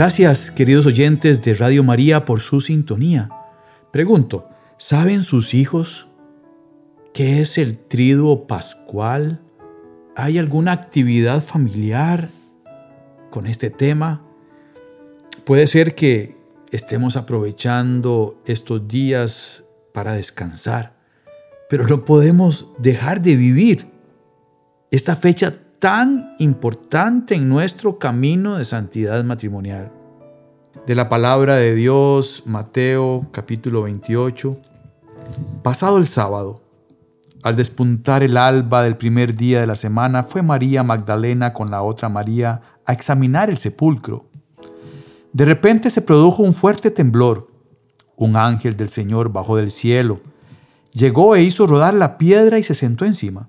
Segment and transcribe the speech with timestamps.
[0.00, 3.28] Gracias, queridos oyentes de Radio María, por su sintonía.
[3.92, 6.08] Pregunto, ¿saben sus hijos
[7.12, 9.42] qué es el triduo pascual?
[10.16, 12.30] ¿Hay alguna actividad familiar
[13.28, 14.24] con este tema?
[15.44, 16.34] Puede ser que
[16.70, 20.96] estemos aprovechando estos días para descansar,
[21.68, 23.86] pero no podemos dejar de vivir
[24.90, 29.90] esta fecha tan importante en nuestro camino de santidad matrimonial.
[30.86, 34.58] De la palabra de Dios, Mateo capítulo 28.
[35.62, 36.60] Pasado el sábado,
[37.42, 41.80] al despuntar el alba del primer día de la semana, fue María Magdalena con la
[41.80, 44.26] otra María a examinar el sepulcro.
[45.32, 47.48] De repente se produjo un fuerte temblor.
[48.16, 50.20] Un ángel del Señor bajó del cielo,
[50.92, 53.48] llegó e hizo rodar la piedra y se sentó encima.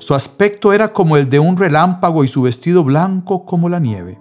[0.00, 4.18] Su aspecto era como el de un relámpago y su vestido blanco como la nieve.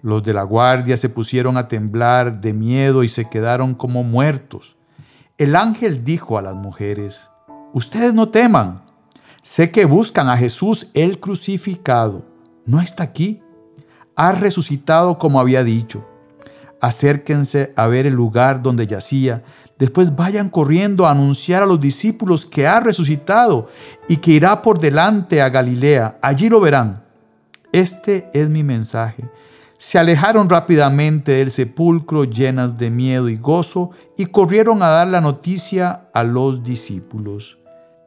[0.00, 4.76] Los de la guardia se pusieron a temblar de miedo y se quedaron como muertos.
[5.36, 7.28] El ángel dijo a las mujeres,
[7.74, 8.84] Ustedes no teman,
[9.42, 12.24] sé que buscan a Jesús el crucificado.
[12.64, 13.42] No está aquí,
[14.14, 16.06] ha resucitado como había dicho.
[16.80, 19.44] Acérquense a ver el lugar donde yacía
[19.78, 23.68] Después vayan corriendo a anunciar a los discípulos que ha resucitado
[24.08, 26.18] y que irá por delante a Galilea.
[26.22, 27.04] Allí lo verán.
[27.72, 29.28] Este es mi mensaje.
[29.76, 35.20] Se alejaron rápidamente del sepulcro llenas de miedo y gozo y corrieron a dar la
[35.20, 37.58] noticia a los discípulos.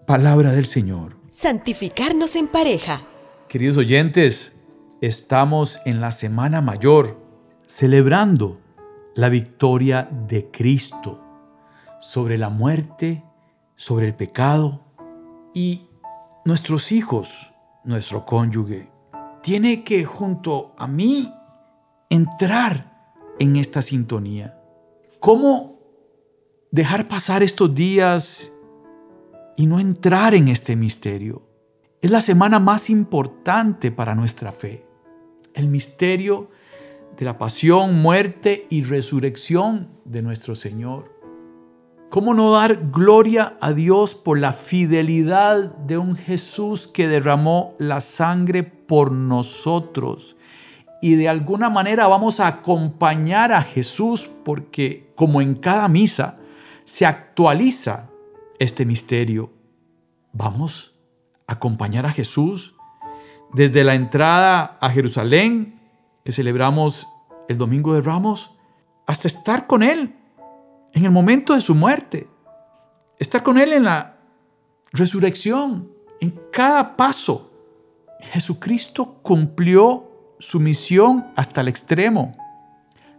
[0.07, 1.17] Palabra del Señor.
[1.29, 3.03] Santificarnos en pareja.
[3.47, 4.53] Queridos oyentes,
[5.01, 7.19] estamos en la Semana Mayor,
[7.67, 8.59] celebrando
[9.13, 11.28] la victoria de Cristo
[11.99, 13.23] sobre la muerte,
[13.75, 14.85] sobre el pecado
[15.53, 15.89] y
[16.45, 18.89] nuestros hijos, nuestro cónyuge,
[19.41, 21.33] tiene que junto a mí
[22.09, 24.61] entrar en esta sintonía.
[25.19, 25.79] ¿Cómo
[26.71, 28.51] dejar pasar estos días
[29.57, 31.47] y no entrar en este misterio?
[32.01, 34.85] Es la semana más importante para nuestra fe.
[35.53, 36.49] El misterio
[37.17, 41.18] de la pasión, muerte y resurrección de nuestro Señor.
[42.09, 48.01] ¿Cómo no dar gloria a Dios por la fidelidad de un Jesús que derramó la
[48.01, 50.35] sangre por nosotros?
[51.03, 56.39] Y de alguna manera vamos a acompañar a Jesús porque como en cada misa
[56.83, 58.09] se actualiza
[58.57, 59.53] este misterio.
[60.33, 60.95] Vamos
[61.45, 62.73] a acompañar a Jesús
[63.53, 65.79] desde la entrada a Jerusalén,
[66.25, 67.07] que celebramos
[67.47, 68.55] el Domingo de Ramos,
[69.05, 70.15] hasta estar con Él
[70.93, 72.27] en el momento de su muerte,
[73.17, 74.17] estar con Él en la
[74.91, 77.51] resurrección, en cada paso.
[78.21, 82.35] Jesucristo cumplió su misión hasta el extremo.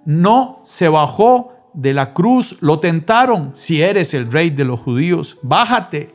[0.05, 5.39] No se bajó de la cruz, lo tentaron, si eres el rey de los judíos,
[5.43, 6.15] bájate.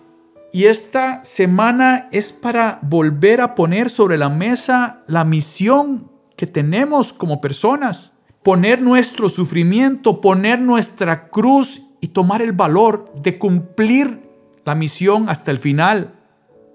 [0.51, 7.13] Y esta semana es para volver a poner sobre la mesa la misión que tenemos
[7.13, 8.13] como personas
[8.45, 14.21] poner nuestro sufrimiento, poner nuestra cruz y tomar el valor de cumplir
[14.63, 16.13] la misión hasta el final.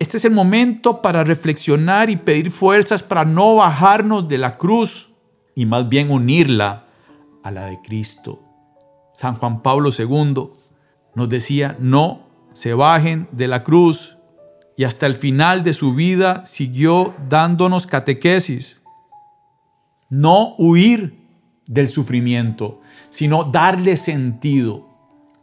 [0.01, 5.11] Este es el momento para reflexionar y pedir fuerzas para no bajarnos de la cruz
[5.55, 6.87] y más bien unirla
[7.45, 8.43] a la de Cristo.
[9.15, 10.51] San Juan Pablo II
[11.15, 14.19] nos decía, no se bajen de la cruz
[14.77, 18.81] y hasta el final de su vida siguió dándonos catequesis.
[20.09, 21.20] No huir
[21.71, 24.89] del sufrimiento, sino darle sentido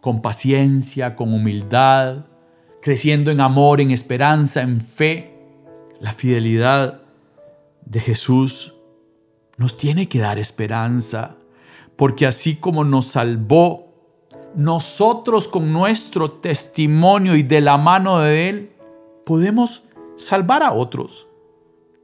[0.01, 2.25] con paciencia, con humildad,
[2.81, 5.39] creciendo en amor, en esperanza, en fe.
[6.01, 7.01] La fidelidad
[7.85, 8.75] de Jesús
[9.55, 11.37] nos tiene que dar esperanza,
[11.95, 13.87] porque así como nos salvó,
[14.53, 18.71] nosotros con nuestro testimonio y de la mano de Él,
[19.25, 19.83] podemos
[20.17, 21.29] salvar a otros.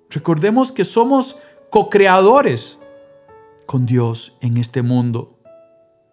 [0.09, 1.35] Recordemos que somos
[1.69, 2.79] co-creadores
[3.65, 5.39] con Dios en este mundo.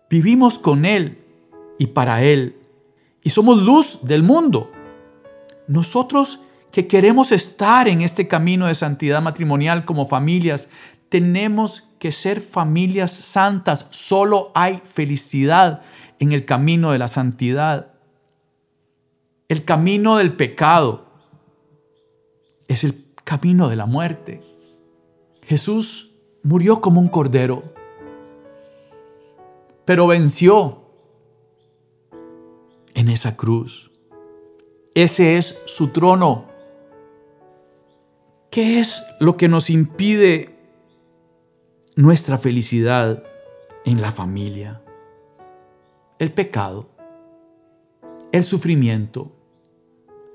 [0.08, 1.24] Vivimos con Él
[1.78, 2.56] y para Él.
[3.22, 4.70] Y somos luz del mundo.
[5.68, 6.40] Nosotros
[6.72, 10.68] que queremos estar en este camino de santidad matrimonial como familias,
[11.08, 13.86] tenemos que ser familias santas.
[13.90, 15.82] Solo hay felicidad
[16.18, 17.94] en el camino de la santidad.
[19.48, 21.06] El camino del pecado
[22.68, 24.40] es el camino de la muerte.
[25.42, 26.09] Jesús
[26.42, 27.62] murió como un cordero,
[29.84, 30.82] pero venció
[32.94, 33.90] en esa cruz.
[34.94, 36.46] Ese es su trono.
[38.50, 40.56] ¿Qué es lo que nos impide
[41.94, 43.22] nuestra felicidad
[43.84, 44.82] en la familia?
[46.18, 46.88] El pecado,
[48.32, 49.32] el sufrimiento,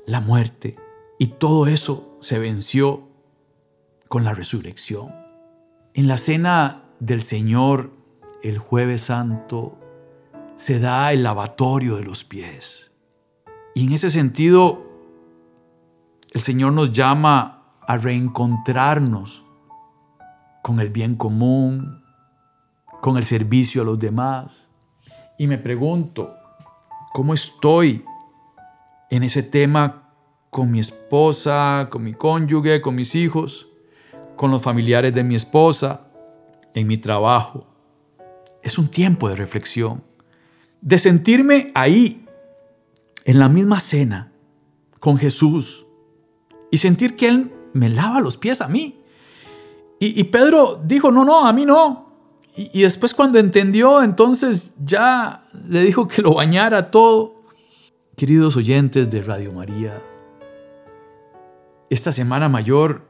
[0.05, 0.77] la muerte.
[1.19, 3.07] Y todo eso se venció
[4.07, 5.24] con la resurrección.
[5.97, 7.93] En la cena del Señor,
[8.43, 9.79] el jueves santo,
[10.57, 12.91] se da el lavatorio de los pies.
[13.73, 14.83] Y en ese sentido,
[16.33, 19.45] el Señor nos llama a reencontrarnos
[20.61, 22.03] con el bien común,
[23.01, 24.67] con el servicio a los demás.
[25.37, 26.35] Y me pregunto,
[27.13, 28.03] ¿cómo estoy
[29.09, 30.09] en ese tema
[30.49, 33.69] con mi esposa, con mi cónyuge, con mis hijos,
[34.35, 36.07] con los familiares de mi esposa,
[36.73, 37.67] en mi trabajo?
[38.61, 40.03] Es un tiempo de reflexión,
[40.81, 42.25] de sentirme ahí,
[43.25, 44.31] en la misma cena,
[44.99, 45.85] con Jesús,
[46.71, 49.01] y sentir que Él me lava los pies a mí.
[49.99, 52.11] Y, Pedro dijo, no, no, a mí no.
[52.55, 57.41] Y, después cuando entendió, entonces ya le dijo que lo bañara todo.
[58.15, 60.01] Queridos oyentes de Radio María,
[61.89, 63.07] esta Semana Mayor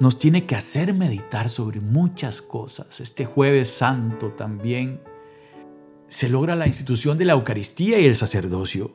[0.00, 3.00] nos tiene que hacer meditar sobre muchas cosas.
[3.00, 5.00] Este jueves santo también
[6.08, 8.90] se logra la institución de la Eucaristía y el sacerdocio.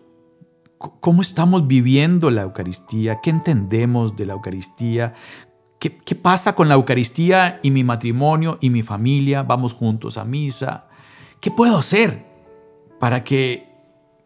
[0.78, 3.20] ¿Cómo estamos viviendo la Eucaristía?
[3.22, 5.16] ¿Qué entendemos de la Eucaristía?
[5.80, 9.44] ¿Qué, pasa con la Eucaristía y mi matrimonio y mi familia?
[9.44, 10.90] ¿Vamos juntos a misa?
[11.40, 12.26] ¿Qué puedo hacer
[13.00, 13.70] para que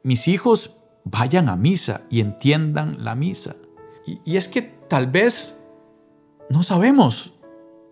[0.03, 3.55] mis hijos vayan a misa y entiendan la misa?
[4.05, 5.60] Y, es que tal vez
[6.51, 7.33] no sabemos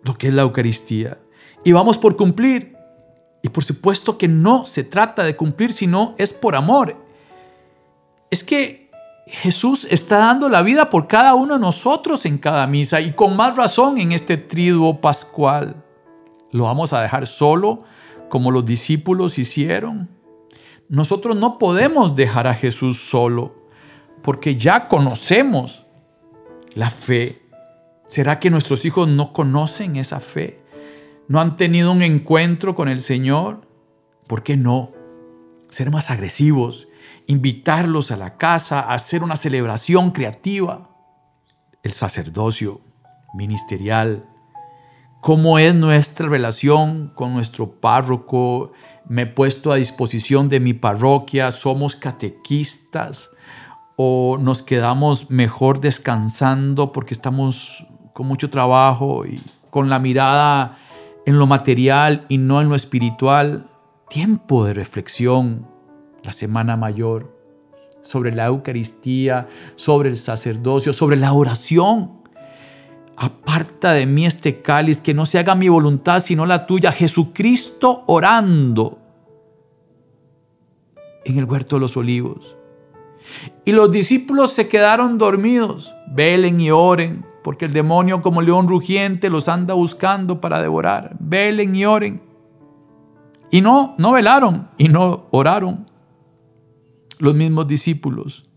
[0.02, 1.18] lo que es la Eucaristía
[1.64, 2.76] y vamos por cumplir.
[3.42, 7.02] Y por supuesto que no se trata de cumplir, sino es por amor.
[8.30, 8.90] Es que
[9.26, 13.36] Jesús está dando la vida por cada uno de nosotros en cada misa y con
[13.36, 15.82] más razón en este triduo pascual.
[16.50, 17.78] ¿Lo vamos a dejar solo
[18.28, 20.10] como los discípulos hicieron?
[20.88, 23.54] Nosotros no podemos dejar a Jesús solo
[24.22, 25.86] porque ya conocemos
[26.74, 27.39] la fe.
[28.10, 30.60] ¿Será que nuestros hijos no conocen esa fe?
[31.28, 33.66] ¿No han tenido un encuentro con el Señor?
[34.26, 34.90] ¿Por qué no?
[35.70, 36.88] Ser más agresivos
[37.30, 40.90] invitarlos a la casa, hacer una celebración creativa.
[41.84, 42.80] El sacerdocio
[43.34, 44.26] ministerial,
[45.20, 48.72] cómo es nuestra relación con nuestro párroco,
[49.06, 53.30] me he puesto a disposición de mi parroquia, somos catequistas
[53.96, 57.86] o nos quedamos mejor descansando porque estamos
[58.20, 59.40] con mucho trabajo y
[59.70, 60.76] con la mirada
[61.24, 63.66] en lo material y no en lo espiritual.
[64.10, 65.66] Tiempo de reflexión,
[66.22, 67.34] la Semana Mayor,
[68.02, 72.20] sobre la Eucaristía, sobre el sacerdocio, sobre la oración.
[73.16, 76.92] Aparta de mí este cáliz, que no se haga mi voluntad sino la tuya.
[76.92, 78.98] Jesucristo orando
[81.24, 82.58] en el huerto de los olivos.
[83.64, 85.94] Y los discípulos se quedaron dormidos.
[86.06, 91.16] Velen y oren, porque el demonio como león rugiente los anda buscando para devorar.
[91.18, 92.22] Velen y oren.
[93.50, 95.90] Y no, no velaron y no oraron
[97.18, 98.48] los mismos discípulos.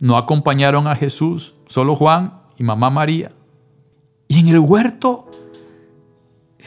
[0.00, 3.32] No acompañaron a Jesús, solo Juan y mamá María.
[4.28, 5.28] Y en el huerto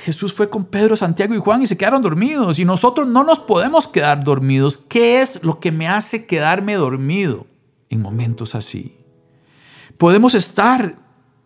[0.01, 2.58] Jesús fue con Pedro, Santiago y Juan y se quedaron dormidos.
[2.60, 4.78] Y nosotros no nos podemos quedar dormidos.
[4.78, 7.46] ¿Qué es lo que me hace quedarme dormido
[7.90, 8.98] en momentos así?
[9.98, 10.98] Podemos estar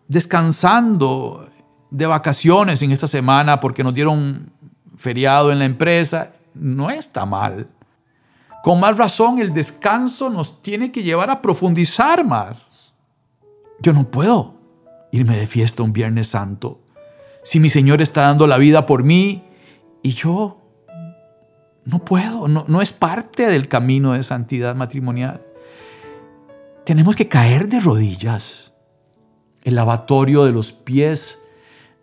[0.08, 1.48] descansando
[1.90, 4.50] de vacaciones en esta semana porque nos dieron
[4.96, 6.32] feriado en la empresa.
[6.54, 7.68] No está mal.
[8.62, 12.70] Con más razón, el descanso nos tiene que llevar a profundizar más.
[13.80, 14.54] Yo no puedo
[15.12, 16.80] irme de fiesta un Viernes Santo
[17.46, 19.44] si mi Señor está dando la vida por mí
[20.02, 20.60] y yo
[21.84, 25.46] no puedo, no, no es parte del camino de santidad matrimonial.
[26.84, 28.72] Tenemos que caer de rodillas.
[29.66, 31.40] El lavatorio de los pies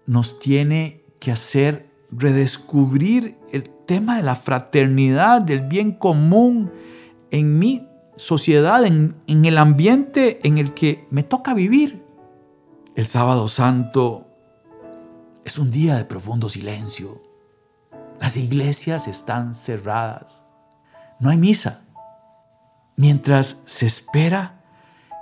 [0.06, 6.74] nos tiene que hacer redescubrir el tema de la fraternidad, del bien común
[7.32, 12.04] en mi sociedad, en, el ambiente en el que me toca vivir.
[12.98, 14.28] El sábado santo
[15.46, 17.22] Es un día de profundo silencio.
[18.20, 20.44] Las iglesias están cerradas.
[21.18, 21.86] No hay misa.
[22.98, 24.66] Mientras se espera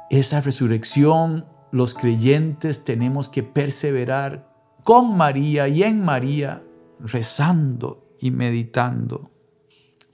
[0.10, 4.51] esa resurrección, los creyentes tenemos que perseverar
[4.83, 6.61] con María y en María,
[6.99, 9.31] rezando y meditando.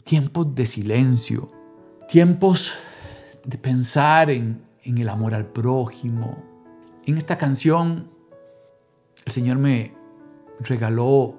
[0.03, 1.51] Tiempos de silencio,
[2.07, 2.73] tiempos
[3.45, 6.43] de pensar en, el amor al prójimo.
[7.05, 8.09] En esta canción,
[9.25, 9.93] el Señor me
[10.59, 11.37] regaló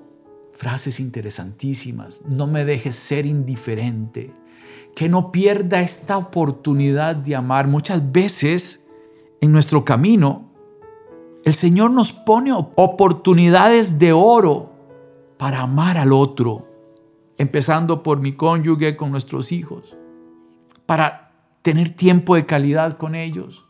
[0.53, 2.23] frases interesantísimas.
[2.27, 4.35] No me dejes ser indiferente
[4.95, 7.69] que no pierda esta oportunidad de amar.
[7.69, 8.85] Muchas veces
[9.41, 10.49] en nuestro camino,
[11.45, 14.73] el Señor nos pone oportunidades de oro
[15.37, 16.67] para amar al otro,
[17.37, 19.97] empezando por mi cónyuge con nuestros hijos,
[20.87, 23.65] para tener tiempo de calidad con ellos.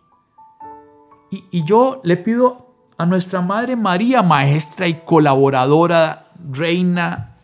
[1.30, 7.36] Y, y yo le pido a nuestra Madre María, maestra y colaboradora, reina,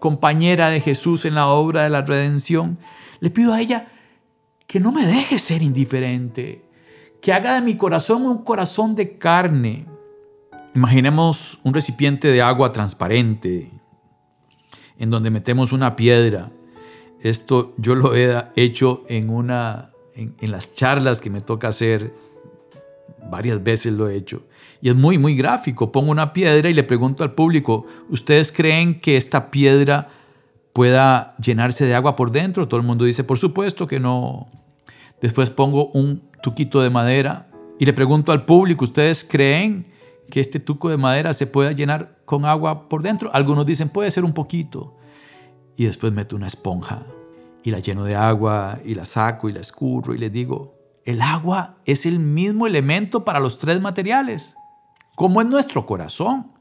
[0.00, 2.78] compañera de Jesús en la obra de la redención,
[3.20, 3.88] le pido a ella
[4.66, 6.63] que no me deje ser indiferente,
[7.24, 9.86] que haga de mi corazón un corazón de carne.
[10.74, 13.70] Imaginemos un recipiente de agua transparente
[14.98, 16.52] en donde metemos una piedra.
[17.22, 22.12] Esto yo lo he hecho en una en, las charlas que me toca hacer
[23.30, 24.42] varias veces lo he hecho.
[24.82, 25.92] Y es muy, muy gráfico.
[25.92, 30.10] Pongo una piedra y le pregunto al público, ¿ustedes creen que esta piedra
[30.74, 32.68] pueda llenarse de agua por dentro?
[32.68, 34.46] Todo el mundo dice, por supuesto que no.
[35.22, 37.48] Después pongo un tuquito de madera
[37.78, 39.90] y le pregunto al público, ¿ustedes creen
[40.30, 43.30] que este tuco de madera se pueda llenar con agua por dentro?
[43.32, 44.94] Algunos dicen, puede ser un poquito.
[45.74, 47.06] Y después meto una esponja
[47.62, 50.74] y la lleno de agua y la saco y la escurro y le digo,
[51.06, 54.54] el agua es el mismo elemento para los tres materiales
[55.14, 56.52] como es nuestro corazón.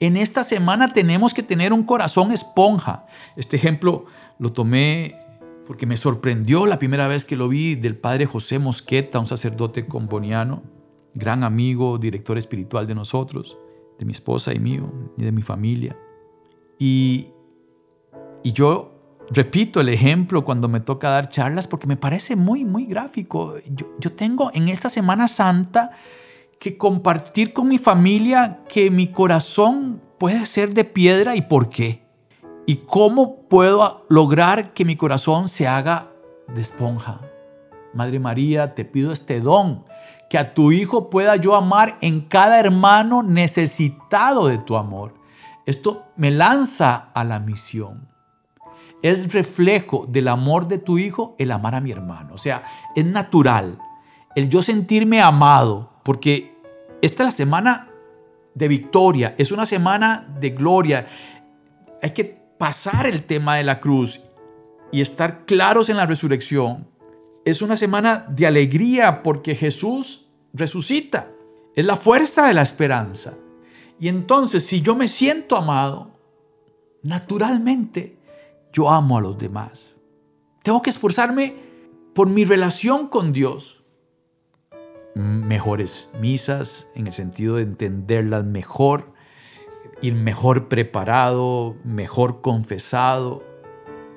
[0.00, 3.06] En esta semana tenemos que tener un corazón esponja.
[3.36, 4.06] Este ejemplo
[4.38, 5.16] lo tomé
[5.68, 9.86] porque me sorprendió la primera vez que lo vi del padre José Mosqueta, un sacerdote
[9.86, 10.62] comboniano,
[11.12, 13.58] gran amigo, director espiritual de nosotros,
[13.98, 15.94] de mi esposa y mío, y de mi familia.
[16.78, 17.26] Y,
[18.42, 18.94] y yo
[19.30, 23.56] repito el ejemplo cuando me toca dar charlas porque me parece muy, muy gráfico.
[23.68, 25.90] Yo, yo tengo en esta Semana Santa
[26.58, 32.07] que compartir con mi familia que mi corazón puede ser de piedra y por qué.
[32.68, 36.12] Y cómo puedo lograr que mi corazón se haga
[36.48, 37.22] de esponja.
[37.94, 39.86] Madre María, te pido este don,
[40.28, 45.14] que a tu hijo pueda yo amar en cada hermano necesitado de tu amor.
[45.64, 48.06] Esto me lanza a la misión.
[49.00, 52.34] Es reflejo del amor de tu hijo el amar a mi hermano.
[52.34, 53.78] O sea, es natural
[54.34, 56.54] el yo sentirme amado porque
[57.00, 57.88] esta es la semana
[58.52, 61.06] de victoria, es una semana de gloria.
[62.02, 64.20] Hay que pasar el tema de la cruz
[64.92, 66.88] y estar claros en la resurrección.
[67.44, 71.30] Es una semana de alegría porque Jesús resucita.
[71.74, 73.34] Es la fuerza de la esperanza.
[74.00, 76.10] Y entonces, si yo me siento amado,
[77.02, 78.18] naturalmente
[78.72, 79.96] yo amo a los demás.
[80.62, 81.54] Tengo que esforzarme
[82.14, 83.78] por mi relación con Dios
[85.18, 89.12] mejores misas, en el sentido de entenderlas mejor,
[90.02, 93.42] ir mejor preparado, mejor confesado,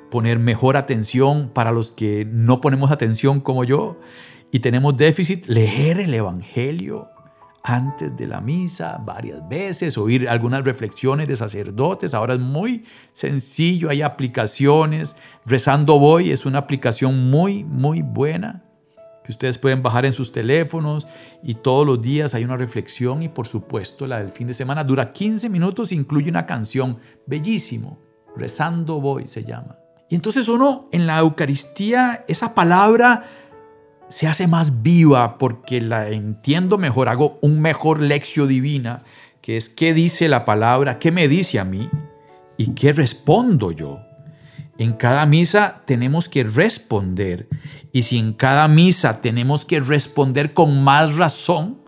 [0.10, 4.00] poner mejor atención para los que no ponemos atención como yo
[4.52, 7.10] y tenemos déficit, leer el Evangelio
[7.64, 12.14] antes de la misa varias veces, oír algunas reflexiones de sacerdotes.
[12.14, 15.16] Ahora es muy sencillo, hay aplicaciones.
[15.46, 18.64] Rezando Voy es una aplicación muy, muy buena
[19.24, 21.08] que ustedes pueden bajar en sus teléfonos
[21.44, 24.84] y todos los días hay una reflexión y por supuesto la del fin de semana
[24.84, 28.00] dura 15 minutos, incluye una canción bellísimo,
[28.36, 29.78] rezando voy se llama.
[30.10, 33.26] Y entonces uno en la Eucaristía esa palabra
[34.10, 39.04] se hace más viva porque la entiendo mejor, hago un mejor lección divina,
[39.42, 41.90] que es qué dice la palabra, qué me dice a mí
[42.58, 44.00] y qué respondo yo.
[44.82, 47.48] En cada misa tenemos que responder.
[47.92, 51.84] Y si en cada misa tenemos que responder con más razón,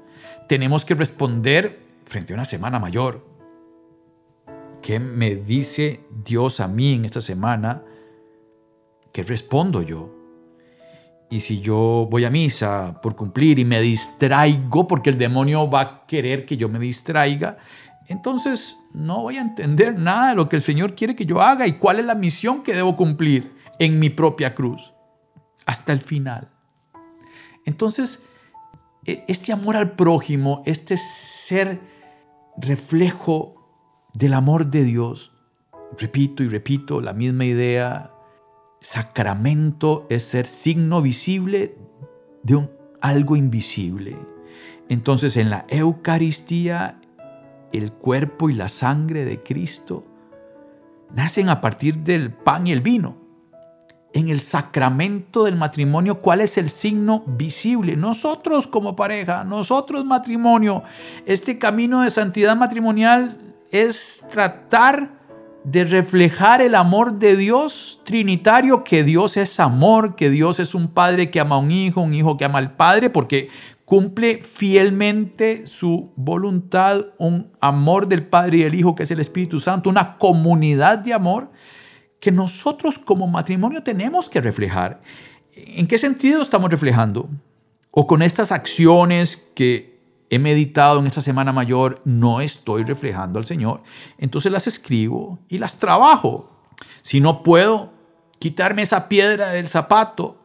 [0.47, 3.25] tenemos que responder frente a una semana mayor.
[4.83, 7.81] ¿Qué me dice Dios a mí en esta semana?
[9.11, 10.13] ¿Qué respondo yo?
[11.31, 15.81] Y si yo voy a misa por cumplir y me distraigo porque el demonio va
[15.81, 17.57] a querer que yo me distraiga,
[18.07, 21.67] entonces no voy a entender nada de lo que el Señor quiere que yo haga
[21.67, 24.93] y cuál es la misión que debo cumplir en mi propia cruz
[25.65, 26.49] hasta el final.
[27.65, 28.23] Entonces,
[29.05, 31.81] e, este amor al prójimo, este ser
[32.57, 33.55] reflejo
[34.13, 35.31] del amor de Dios.
[35.97, 38.11] Repito y repito la misma idea.
[38.79, 41.77] Sacramento es ser signo visible
[42.43, 44.17] de un algo invisible.
[44.89, 46.99] Entonces en la Eucaristía
[47.73, 50.05] el cuerpo y la sangre de Cristo
[51.13, 53.17] nacen a partir del pan y el vino.
[54.13, 57.97] En el sacramento del matrimonio, ¿cuál es el signo visible?
[57.97, 60.83] Nosotros como pareja, nosotros matrimonio.
[61.25, 63.39] Este camino de santidad matrimonial
[63.71, 65.23] es tratar
[65.63, 70.89] de reflejar el amor de Dios trinitario, que Dios es amor, que Dios es un
[70.89, 73.49] padre que ama a un hijo, un hijo que ama al padre, porque
[73.85, 79.59] cumple fielmente su voluntad, un amor del Padre y del Hijo, que es el Espíritu
[79.59, 81.51] Santo, una comunidad de amor
[82.19, 85.01] que nosotros como matrimonio tenemos que reflejar.
[85.55, 87.29] ¿En qué sentido estamos reflejando?
[87.91, 89.99] O con estas acciones que
[90.29, 93.83] he meditado en esta semana mayor, no estoy reflejando al Señor.
[94.17, 96.49] Entonces las escribo y las trabajo.
[97.01, 97.93] Si no puedo
[98.39, 100.42] quitarme esa piedra del zapato,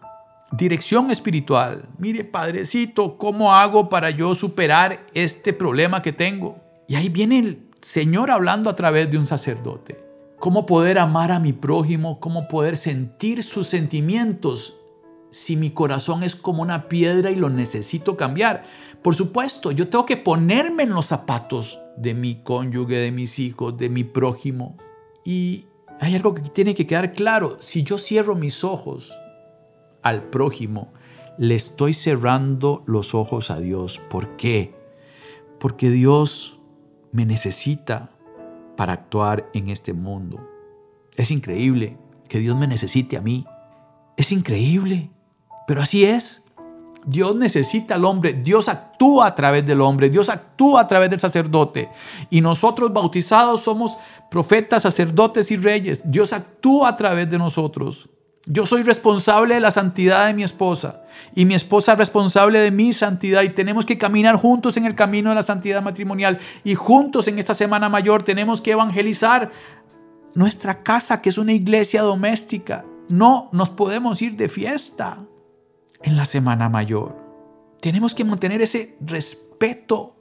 [0.52, 1.88] dirección espiritual.
[1.99, 6.59] Mire, Padrecito, ¿cómo hago para yo superar este problema que tengo?
[6.87, 10.02] Y ahí viene el Señor hablando a través de un sacerdote.
[10.38, 12.21] ¿Cómo poder amar a mi prójimo?
[12.21, 14.76] ¿Cómo poder sentir sus sentimientos
[15.31, 18.62] si mi corazón es como una piedra y lo necesito cambiar?
[19.02, 23.76] Por supuesto, yo tengo que ponerme en los zapatos de mi cónyuge, de mis hijos,
[23.76, 24.76] de mi prójimo.
[25.25, 25.67] Y
[26.00, 27.59] hay algo que tiene que quedar claro.
[27.61, 29.12] Si yo cierro mis ojos
[30.09, 30.93] al prójimo,
[31.38, 34.00] le estoy cerrando los ojos a Dios.
[34.11, 34.75] ¿Por qué?
[35.61, 36.59] Porque Dios
[37.12, 38.11] me necesita
[38.77, 40.41] para actuar en este mundo.
[41.17, 41.99] Es increíble
[42.29, 43.45] que Dios me necesite a mí.
[44.17, 45.11] Es increíble,
[45.67, 46.43] pero así es.
[47.07, 51.21] Dios necesita al hombre, Dios actúa a través del hombre, Dios actúa a través del
[51.21, 51.88] sacerdote.
[52.29, 53.97] Y nosotros bautizados somos
[54.31, 56.11] profetas, sacerdotes y reyes.
[56.11, 58.11] Dios actúa a través de nosotros.
[58.50, 61.03] Yo soy responsable de la santidad de mi esposa
[61.35, 64.94] y mi esposa es responsable de mi santidad y tenemos que caminar juntos en el
[64.94, 69.51] camino de la santidad matrimonial y juntos en esta semana mayor tenemos que evangelizar
[70.35, 72.87] nuestra casa que es una iglesia doméstica.
[73.11, 75.27] No nos podemos ir de fiesta
[76.03, 77.16] en la semana mayor.
[77.83, 80.16] Tenemos que mantener ese respeto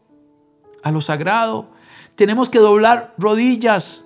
[0.84, 1.72] a lo sagrado.
[2.16, 4.04] Tenemos que doblar rodillas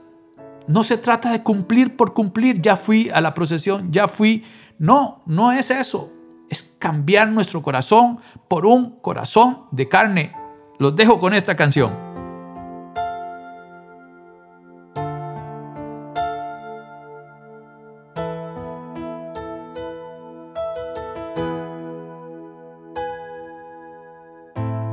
[0.67, 2.61] no se trata de cumplir por cumplir.
[2.61, 4.43] Ya fui a la procesión, ya fui.
[4.77, 6.11] No, no es eso.
[6.49, 10.33] Es cambiar nuestro corazón por un corazón de carne.
[10.79, 12.11] Los dejo con esta canción.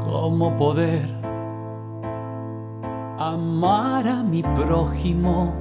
[0.04, 1.17] ¿Cómo poder
[3.18, 5.52] amar a mi prójimo?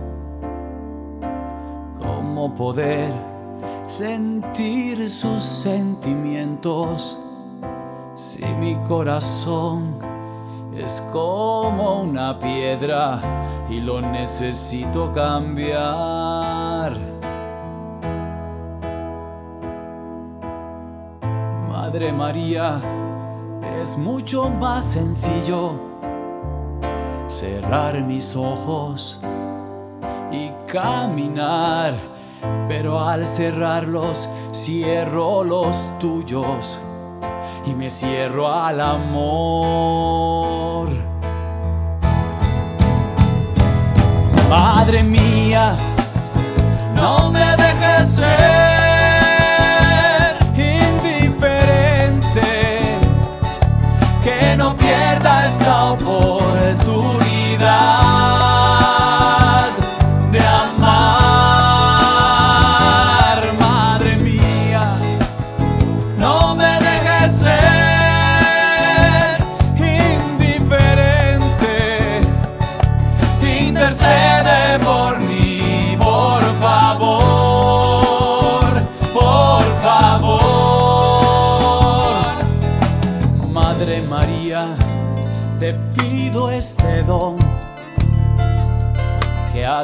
[2.00, 3.13] ¿Cómo poder
[3.88, 7.17] sentir sus sentimientos
[8.15, 9.96] si mi corazón
[10.76, 13.20] es como una piedra
[13.70, 16.98] y lo necesito cambiar?
[21.67, 22.80] Madre María,
[23.82, 25.87] es mucho más sencillo
[27.39, 29.19] cerrar mis ojos
[30.32, 31.93] y caminar,
[32.67, 36.80] pero al cerrarlos cierro los tuyos
[37.63, 40.10] y me cierro al amor.
[44.50, 45.76] Madre mía,
[46.95, 48.66] no me dejes ser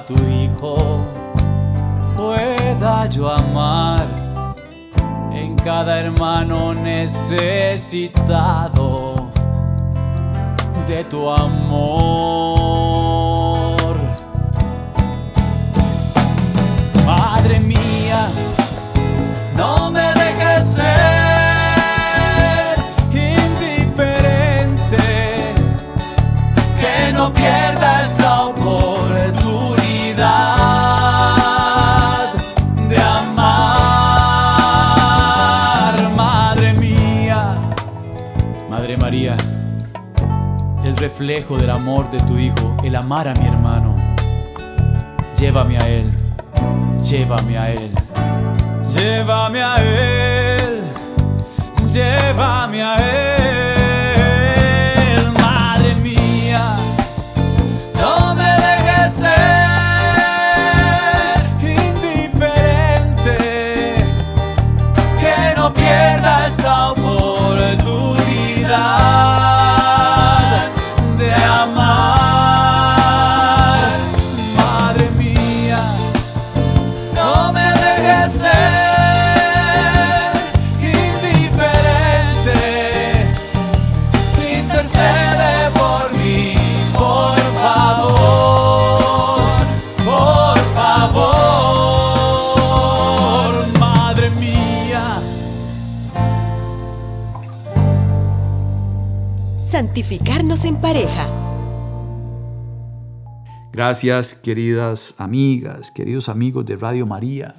[0.01, 0.75] tu hijo
[2.17, 4.07] pueda yo amar
[5.31, 9.27] en cada hermano necesitado
[10.87, 12.82] de tu amor.
[41.13, 43.95] Reflejo del amor de tu Hijo, el amar a mi hermano.
[45.37, 46.11] Llévame a Él,
[47.07, 47.91] llévame a Él,
[48.89, 50.83] llévame a Él,
[51.91, 53.42] llévame a Él.
[99.73, 101.27] Santificarnos en pareja.
[103.71, 107.55] Gracias, queridas amigas, queridos amigos de Radio María.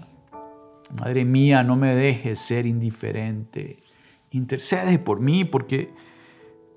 [0.96, 3.79] Madre mía, no me dejes ser indiferente.
[4.31, 5.92] Intercede por mí porque,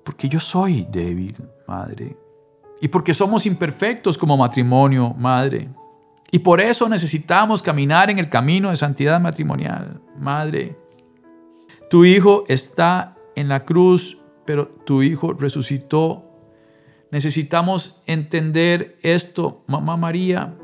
[0.02, 1.36] porque yo soy débil,
[1.68, 2.16] Madre.
[2.80, 5.68] Y porque somos imperfectos como matrimonio, Madre.
[6.32, 10.76] Y por eso necesitamos caminar en el camino de santidad matrimonial, Madre.
[11.88, 14.17] Tu hijo está en la cruz,
[14.48, 16.24] pero tu hijo resucitó
[17.10, 20.54] Necesitamos entender esto, mamá María.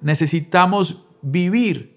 [0.00, 1.96] Necesitamos vivir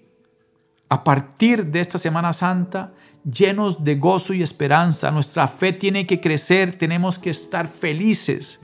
[0.88, 2.94] a partir de esta Semana Santa
[3.30, 5.10] llenos de gozo y esperanza.
[5.10, 8.60] Nuestra fe tiene que crecer, tenemos que estar felices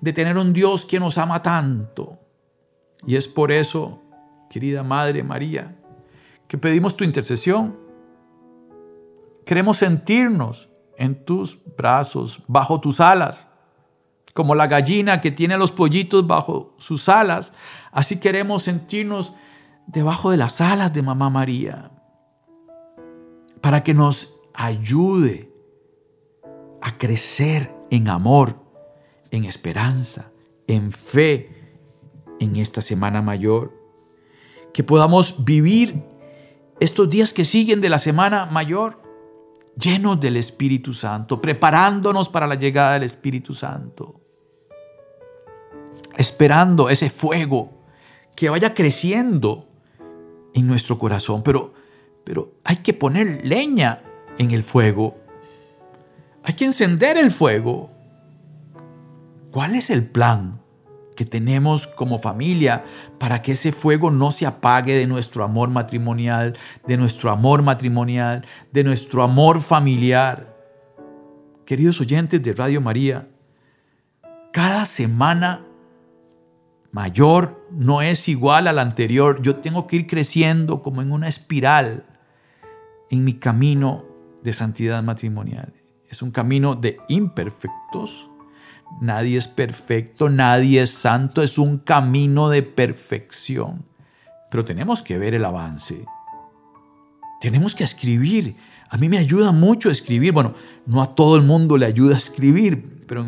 [0.00, 2.18] de tener un Dios que nos ama tanto.
[3.06, 4.02] Y es por eso,
[4.50, 5.76] querida Madre María,
[6.48, 7.78] que pedimos tu intercesión.
[9.44, 13.46] Queremos sentirnos en tus brazos, bajo tus alas
[14.32, 17.52] como la gallina que tiene los pollitos bajo sus alas,
[17.90, 19.34] así queremos sentirnos
[19.86, 21.90] debajo de las alas de Mamá María,
[23.60, 25.52] para que nos ayude
[26.80, 28.56] a crecer en amor,
[29.30, 30.32] en esperanza,
[30.66, 31.74] en fe
[32.40, 33.78] en esta Semana Mayor,
[34.72, 36.02] que podamos vivir
[36.80, 39.01] estos días que siguen de la Semana Mayor
[39.76, 44.22] llenos del Espíritu Santo, preparándonos para la llegada del Espíritu Santo
[46.16, 47.70] esperando ese fuego
[48.36, 49.68] que vaya creciendo
[50.54, 51.42] en nuestro corazón.
[51.42, 51.74] Pero,
[52.24, 54.02] pero hay que poner leña
[54.38, 55.18] en el fuego.
[56.44, 57.90] Hay que encender el fuego.
[59.50, 60.61] ¿Cuál es el plan
[61.24, 62.84] tenemos como familia
[63.18, 66.56] para que ese fuego no se apague de nuestro amor matrimonial,
[66.86, 70.56] de nuestro amor matrimonial, de nuestro amor familiar?
[71.64, 73.28] Queridos oyentes de Radio María,
[74.52, 75.64] cada semana
[76.92, 79.40] mayor no es igual al anterior.
[79.42, 82.04] Yo tengo que ir creciendo como en una espiral
[83.10, 84.04] en mi camino
[84.42, 85.72] de santidad matrimonial.
[86.08, 88.30] Es un camino de imperfectos.
[89.00, 93.84] Nadie es perfecto, nadie es santo, es un camino de perfección.
[94.50, 96.04] Pero tenemos que ver el avance.
[97.40, 98.56] Tenemos que escribir.
[98.90, 100.32] A mí me ayuda mucho escribir.
[100.32, 100.54] Bueno,
[100.86, 103.26] no a todo el mundo le ayuda a escribir, pero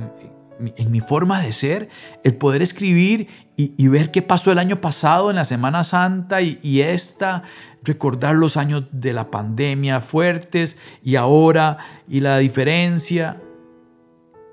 [0.59, 1.89] en mi forma de ser,
[2.23, 6.59] el poder escribir y, ver qué pasó el año pasado en la Semana Santa y,
[6.63, 7.43] y, esta,
[7.83, 13.41] recordar los años de la pandemia fuertes y ahora y la diferencia.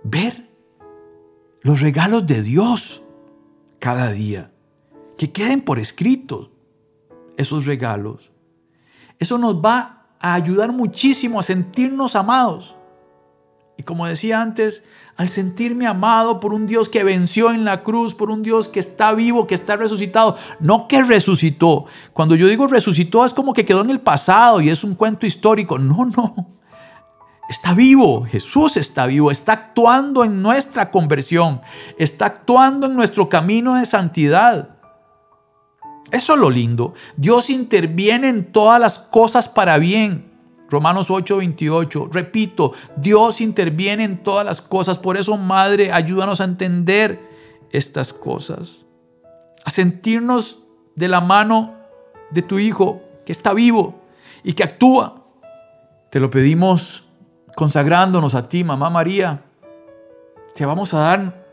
[0.03, 0.50] Ver
[1.61, 3.03] los regalos de Dios
[3.79, 4.51] cada día,
[5.17, 6.51] que queden por escrito
[7.37, 8.31] esos regalos.
[9.19, 12.77] Eso nos va a ayudar muchísimo a sentirnos amados.
[13.77, 14.83] Y como decía antes,
[15.15, 18.79] al sentirme amado por un Dios que venció en la cruz, por un Dios que
[18.79, 21.85] está vivo, que está resucitado, no que resucitó.
[22.13, 25.25] Cuando yo digo resucitó es como que quedó en el pasado y es un cuento
[25.25, 25.79] histórico.
[25.79, 26.60] No, no.
[27.51, 31.59] Está vivo, Jesús está vivo, está actuando en nuestra conversión,
[31.97, 34.77] está actuando en nuestro camino de santidad.
[36.13, 36.93] Eso es lo lindo.
[37.17, 40.31] Dios interviene en todas las cosas para bien.
[40.69, 42.07] Romanos 8:28.
[42.13, 44.97] Repito, Dios interviene en todas las cosas.
[44.97, 47.19] Por eso, Madre, ayúdanos a entender
[47.73, 48.85] estas cosas.
[49.65, 50.59] A sentirnos
[50.95, 51.75] de la mano
[52.29, 54.05] de tu Hijo, que está vivo
[54.41, 55.25] y que actúa.
[56.11, 57.10] Te lo pedimos
[57.55, 59.43] consagrándonos a ti, Mamá María.
[60.55, 61.45] Te vamos a dar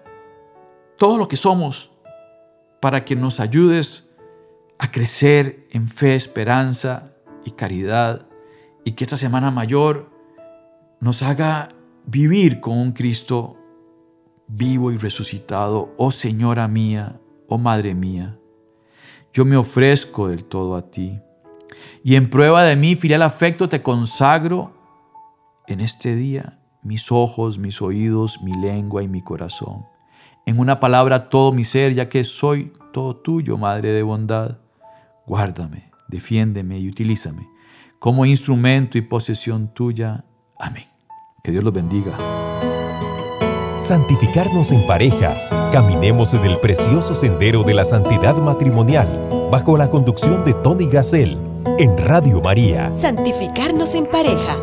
[0.97, 1.91] todo lo que somos
[2.81, 4.09] para que nos ayudes
[4.79, 7.13] a crecer en fe, esperanza
[7.45, 8.27] y caridad
[8.85, 10.11] y que esta Semana Mayor
[11.01, 11.69] nos haga
[12.07, 13.57] vivir con un Cristo
[14.47, 18.39] vivo y resucitado, oh Señora mía, oh Madre mía.
[19.33, 21.21] Yo me ofrezco del todo a ti,
[22.03, 24.73] y en prueba de mi filial afecto te consagro
[25.69, 29.85] en este día mis ojos, mis oídos, mi lengua y mi corazón.
[30.47, 34.59] En una palabra todo mi ser, ya que soy todo tuyo, Madre de bondad.
[35.27, 37.47] Guárdame, defiéndeme y utilízame
[37.99, 40.25] como instrumento y posesión tuya.
[40.59, 40.87] Amén.
[41.43, 42.17] Que Dios los bendiga.
[43.77, 45.71] Santificarnos en pareja.
[45.73, 51.39] Caminemos en el precioso sendero de la santidad matrimonial bajo la conducción de Tony Gassel
[51.79, 52.91] en Radio María.
[52.91, 54.57] Santificarnos en pareja.